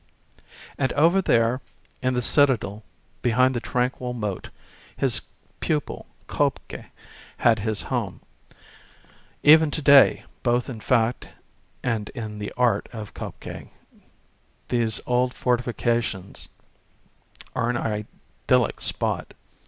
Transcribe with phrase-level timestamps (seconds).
[0.79, 1.61] And over there
[2.01, 2.81] in the Citadel
[3.21, 4.49] behind the tranquil moat
[4.97, 5.21] his
[5.59, 6.87] pupil, K0bke,
[7.37, 8.19] had his home.
[9.43, 11.29] Even to day, both in fact
[11.83, 13.69] and in the art of K0bke,
[14.69, 16.49] these old fortifications
[17.55, 19.35] are an idyllic spot.